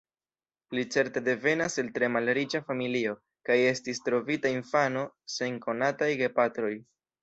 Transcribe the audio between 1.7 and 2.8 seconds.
el tre malriĉa